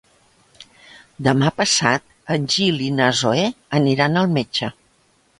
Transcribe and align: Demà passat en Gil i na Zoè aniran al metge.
Demà 1.25 1.51
passat 1.59 2.15
en 2.35 2.47
Gil 2.53 2.81
i 2.85 2.87
na 3.01 3.09
Zoè 3.19 3.43
aniran 3.81 4.17
al 4.23 4.33
metge. 4.39 4.71